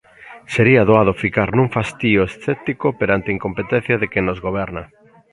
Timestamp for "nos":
4.27-4.39